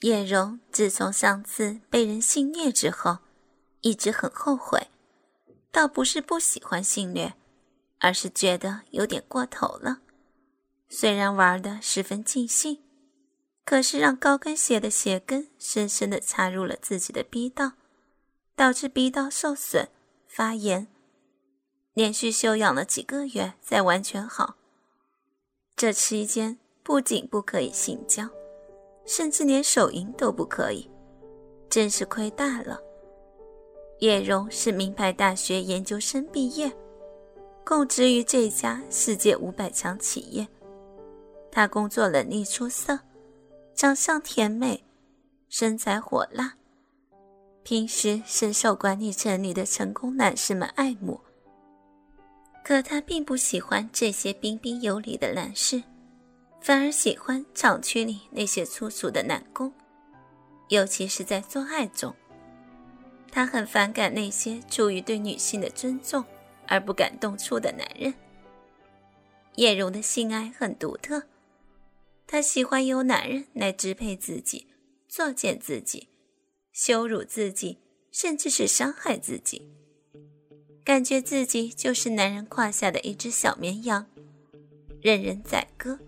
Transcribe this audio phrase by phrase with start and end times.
[0.00, 3.18] 叶蓉自从上次被人性虐之后，
[3.80, 4.88] 一直很后悔，
[5.72, 7.34] 倒不是不喜欢性虐，
[8.00, 10.00] 而是觉得有点过头了。
[10.88, 12.82] 虽然玩的十分尽兴，
[13.64, 17.72] 可是让高跟鞋的鞋跟深深的插入了自己的逼道，
[18.54, 19.88] 导致逼道受损
[20.28, 20.86] 发炎，
[21.94, 24.56] 连续休养了几个月才完全好。
[25.74, 28.28] 这期间不仅不可以性交。
[29.06, 30.90] 甚至连手淫都不可以，
[31.70, 32.78] 真是亏大了。
[34.00, 36.70] 叶蓉是名牌大学研究生毕业，
[37.64, 40.46] 供职于这家世界五百强企业。
[41.50, 42.98] 她工作能力出色，
[43.74, 44.84] 长相甜美，
[45.48, 46.52] 身材火辣，
[47.62, 51.18] 平时深受管理层里的成功男士们爱慕。
[52.62, 55.82] 可她并不喜欢这些彬彬有礼的男士。
[56.66, 59.72] 反而喜欢厂区里那些粗俗的男工，
[60.68, 62.12] 尤其是在做爱中。
[63.30, 66.24] 他很反感那些出于对女性的尊重
[66.66, 68.12] 而不敢动粗的男人。
[69.54, 71.22] 叶蓉的性爱很独特，
[72.26, 74.66] 她喜欢由男人来支配自己、
[75.06, 76.08] 作践自己、
[76.72, 77.78] 羞辱自己，
[78.10, 79.70] 甚至是伤害自己，
[80.82, 84.04] 感觉自己就是男人胯下的一只小绵羊，
[85.00, 86.00] 任人宰割。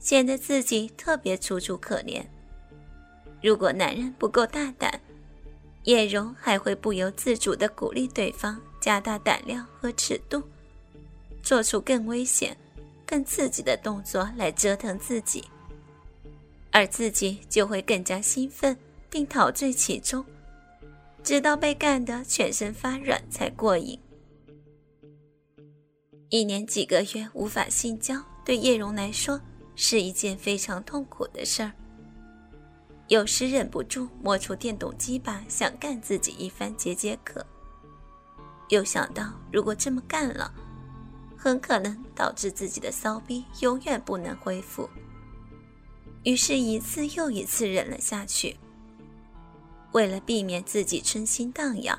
[0.00, 2.24] 显得自己特别楚楚可怜。
[3.42, 5.00] 如果男人不够大胆，
[5.84, 10.42] 叶蓉还会不由自主地鼓励对方加大胆量和尺度，
[11.42, 12.56] 做出更危险、
[13.06, 15.44] 更刺激的动作来折腾自己，
[16.70, 18.76] 而自己就会更加兴奋
[19.08, 20.24] 并陶醉其中，
[21.22, 23.98] 直到被干得全身发软才过瘾。
[26.28, 29.40] 一年几个月无法性交，对叶蓉来说。
[29.82, 31.72] 是一件非常痛苦的事儿。
[33.08, 37.44] 有时忍不住摸出电动鸡巴，想干自己一番解解渴。
[38.68, 40.52] 又想到如果这么干了，
[41.34, 44.86] 很可能导致自己的骚逼永远不能恢复。
[46.24, 48.58] 于是，一次又一次忍了下去。
[49.92, 51.98] 为了避免自己春心荡漾，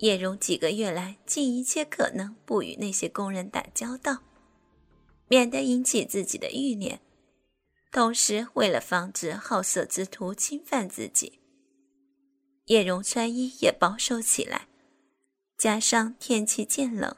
[0.00, 4.18] 叶蓉几个月来尽一切可能不与那些工人打交道。
[5.28, 7.00] 免得引起自己的欲念，
[7.90, 11.40] 同时为了防止好色之徒侵犯自己，
[12.66, 14.68] 叶蓉穿衣也保守起来。
[15.58, 17.16] 加上天气渐冷，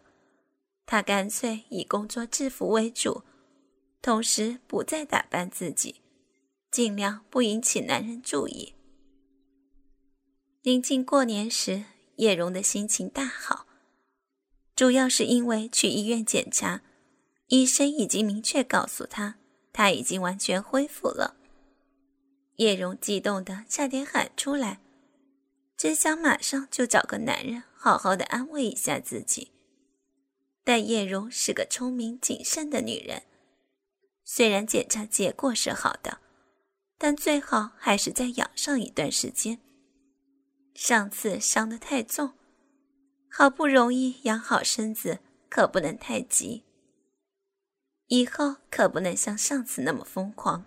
[0.87, 3.23] 她干脆以工作制服为主，
[4.01, 6.01] 同时不再打扮自己，
[6.71, 8.75] 尽量不引起男人注意。
[10.63, 11.85] 临近过年时，
[12.17, 13.67] 叶蓉的心情大好，
[14.75, 16.83] 主要是因为去医院检查。
[17.49, 19.37] 医生已经明确告诉他，
[19.73, 21.37] 他已经完全恢复了。
[22.57, 24.81] 叶蓉激动的差点喊出来，
[25.77, 29.53] 真想马上就找个男人好好的安慰一下自己。
[30.63, 33.23] 但叶蓉是个聪明谨慎的女人，
[34.25, 36.19] 虽然检查结果是好的，
[36.99, 39.59] 但最好还是再养上一段时间。
[40.75, 42.35] 上次伤得太重，
[43.31, 46.65] 好不容易养好身子，可不能太急。
[48.09, 50.65] 以后可不能像上次那么疯狂。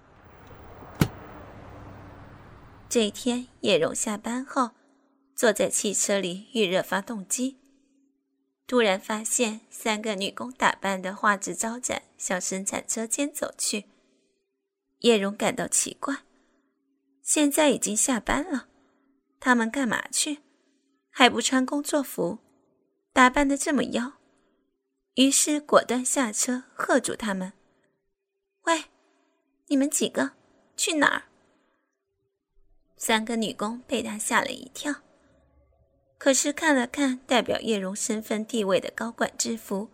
[2.88, 4.72] 这一天，叶蓉下班后，
[5.36, 7.58] 坐在汽车里预热发动机，
[8.68, 13.86] 突然发现三个女工打扮的花枝招展，向生产车间走去。
[15.00, 16.18] 叶蓉感到奇怪，
[17.24, 18.68] 现在已经下班了，
[19.40, 20.40] 他们干嘛去？
[21.10, 22.38] 还不穿工作服，
[23.12, 24.14] 打扮的这么妖。
[25.16, 27.52] 于是果断下车，喝住他们
[28.64, 28.86] ：“喂，
[29.68, 30.32] 你们几个
[30.78, 31.24] 去哪儿？”
[32.96, 35.02] 三个女工被他吓了一跳，
[36.18, 39.90] 可是看了看代表叶蓉身份地位的高管制服，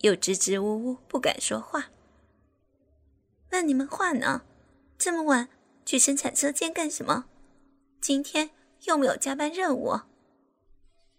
[0.00, 1.90] 又支支吾吾不敢说话。
[3.50, 4.42] 问你们话呢？
[4.96, 5.48] 这么晚
[5.84, 7.24] 去生产车间干什么？
[8.00, 8.50] 今天
[8.84, 10.02] 又没有加班任务？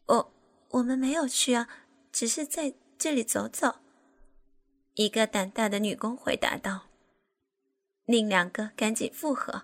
[0.05, 0.33] 我
[0.69, 1.67] 我们没有去啊，
[2.09, 2.75] 只是在。
[3.03, 3.79] 这里走走。
[4.93, 6.83] 一个胆大的女工回答道。
[8.05, 9.63] 另两个赶紧附和：“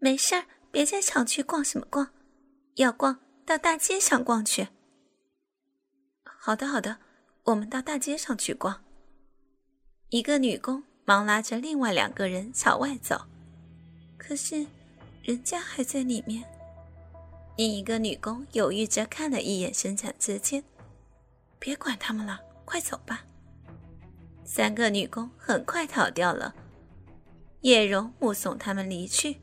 [0.00, 2.12] 没事儿，别在厂区逛什么逛，
[2.74, 4.66] 要逛到大街上逛去。”
[6.26, 6.98] 好的，好的，
[7.44, 8.82] 我们到大街上去逛。
[10.08, 13.26] 一个女工忙拉着另外两个人朝外走，
[14.16, 14.66] 可是
[15.22, 16.42] 人家还在里面。
[17.56, 20.64] 另一个女工犹豫着看了一眼生产车间。
[21.58, 23.24] 别管他们了，快走吧。
[24.44, 26.54] 三个女工很快逃掉了。
[27.62, 29.38] 叶蓉目送他们离去，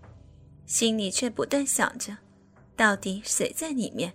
[0.66, 2.18] 心里却不断想着，
[2.76, 4.14] 到底谁在里面。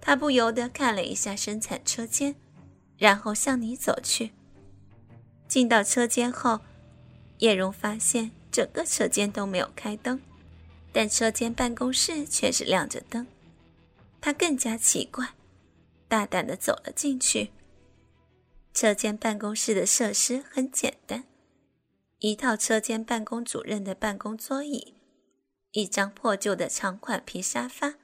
[0.00, 2.34] 他不由得看了一下生产车间，
[2.96, 4.32] 然后向里走去。
[5.48, 6.60] 进到车间后，
[7.38, 10.20] 叶蓉发现整个车间都没有开灯，
[10.92, 13.26] 但车间办公室却是亮着灯。
[14.20, 15.28] 他更加奇怪，
[16.14, 17.50] 大胆的走了进去。
[18.72, 21.24] 车间办公室的设施很简单，
[22.20, 24.94] 一套车间办公主任的办公桌椅，
[25.72, 27.96] 一张破旧的长款皮沙发，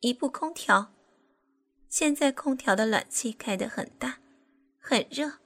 [0.00, 0.92] 一部空调。
[1.88, 4.18] 现在空调的暖气开得很大，
[4.78, 5.38] 很热，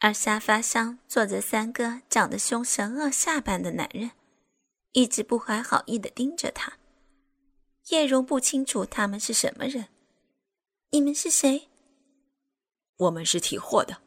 [0.00, 4.10] 而沙发上坐着三个长得凶神恶煞般的男人，
[4.90, 6.78] 一直不怀好意地盯着他。
[7.90, 9.86] 叶蓉不清楚他们是什么人，
[10.90, 11.68] 你们是谁？
[12.96, 13.98] 我们是提货的。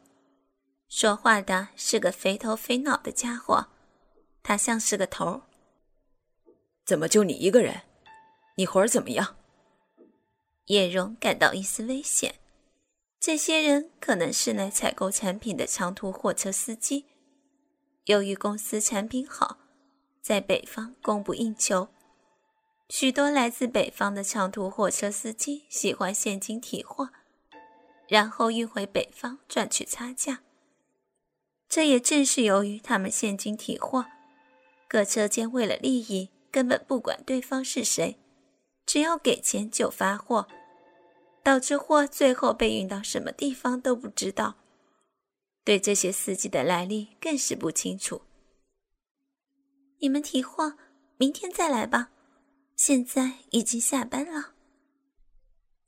[0.88, 3.68] 说话的是个肥头肥脑的家伙，
[4.42, 5.42] 他像是个头。
[6.84, 7.82] 怎么就你一个人？
[8.56, 9.36] 你活儿怎么样？
[10.66, 12.34] 叶荣感到一丝危险，
[13.20, 17.06] 这些人可能是来采购产品的长途货车司机。
[18.06, 19.58] 由于公司产品好，
[20.20, 21.88] 在北方供不应求，
[22.92, 27.08] 许多来自北方的长途货车司机喜欢现金提货，
[28.06, 30.42] 然后运回北方赚取差价。
[31.70, 34.04] 这也正是由于他们现金提货，
[34.86, 38.18] 各车间为了利益，根本不管对方是谁。
[38.84, 40.46] 只要给钱就发货，
[41.42, 44.56] 导致货最后被运到什么地方都不知道，
[45.64, 48.20] 对这些司机的来历更是不清楚。
[50.00, 50.74] 你们提货，
[51.16, 52.10] 明天再来吧，
[52.76, 54.50] 现在已经下班了。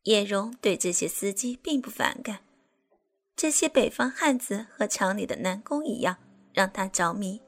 [0.04, 2.40] 叶荣对这些司机并不反感，
[3.34, 6.16] 这些北方汉子和厂里的男工一样，
[6.52, 7.40] 让他着迷。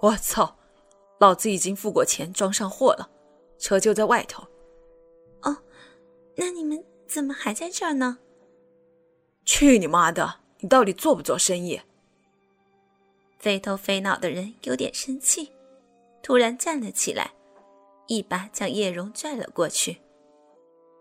[0.00, 0.56] 我操，
[1.18, 3.10] 老子已经付过钱，装上货了。
[3.58, 4.46] 车就在外头。
[5.42, 5.56] 哦，
[6.36, 8.18] 那你们怎么还在这儿呢？
[9.44, 10.40] 去你妈的！
[10.60, 11.80] 你到底做不做生意？
[13.38, 15.50] 肥头肥脑的人有点生气，
[16.22, 17.32] 突然站了起来，
[18.10, 19.98] 一把将叶蓉拽了过去。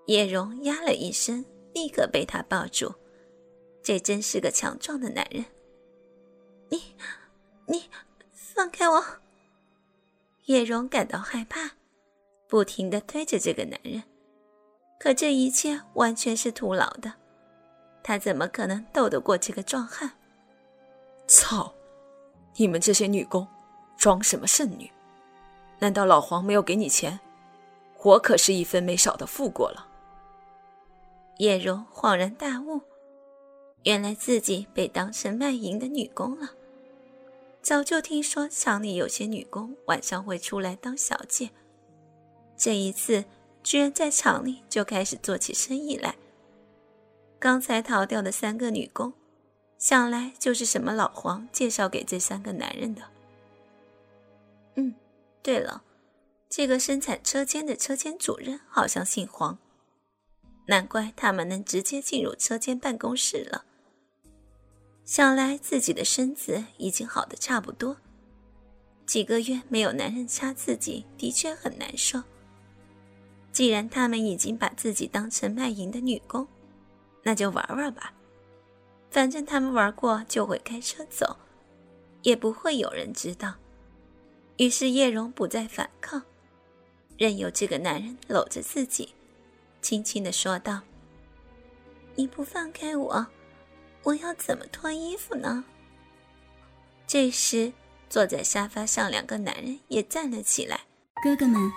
[0.05, 2.93] 叶蓉呀了一声，立刻被他抱住。
[3.81, 5.43] 这真是个强壮的男人。
[6.69, 6.83] 你，
[7.65, 7.85] 你
[8.31, 9.03] 放开我！
[10.45, 11.71] 叶蓉感到害怕。
[12.47, 14.03] 不停地推着这个男人，
[14.99, 17.11] 可这一切完全是徒劳的。
[18.03, 20.11] 他怎么可能斗得过这个壮汉？
[21.25, 21.73] 操！
[22.55, 23.47] 你们这些女工，
[23.97, 24.91] 装什么圣女？
[25.79, 27.19] 难道老黄没有给你钱？
[28.03, 29.87] 我可是一分没少的付过了。
[31.37, 32.81] 叶蓉恍然大悟，
[33.83, 36.51] 原来自己被当成卖淫的女工了。
[37.61, 41.49] 早就听说厂里有些女工晚上会出来当小姐。
[42.55, 43.25] 这一次，
[43.63, 46.15] 居然在厂里就开始做起生意来。
[47.37, 49.13] 刚才逃掉的三个女工，
[49.77, 53.01] 想来就是什么老黄介绍给这三个男人的。
[55.41, 55.83] 对了，
[56.49, 59.57] 这个生产车间的车间主任好像姓黄，
[60.67, 63.65] 难怪他们能直接进入车间办公室了。
[65.05, 67.97] 想来自己的身子已经好的差不多，
[69.05, 72.21] 几个月没有男人掐自己，的确很难受。
[73.51, 76.47] 既然他们已经把自己当成卖淫的女工，
[77.23, 78.13] 那就玩玩吧。
[79.09, 81.35] 反正他们玩过就会开车走，
[82.21, 83.55] 也不会有人知道。
[84.59, 86.21] 于是叶蓉不再反抗，
[87.17, 89.13] 任由这个男人搂着自己，
[89.81, 90.81] 轻轻的说道
[92.15, 93.27] ：“你不放开我，
[94.03, 95.63] 我要怎么脱衣服呢？”
[97.07, 97.71] 这时，
[98.09, 100.81] 坐在沙发上两个男人也站了起来。
[101.23, 101.71] 哥哥们，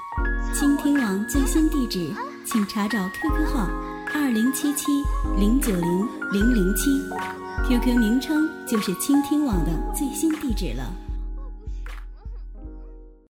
[0.53, 2.13] 倾听网最新地址，
[2.45, 3.71] 请查找 QQ 号
[4.13, 4.91] 二零七七
[5.39, 6.91] 零九零零零七
[7.69, 10.93] ，QQ 名称就是倾听网的最新地址了。